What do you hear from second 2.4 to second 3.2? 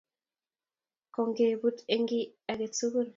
age tugul